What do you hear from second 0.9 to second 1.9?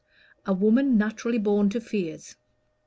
naturally born to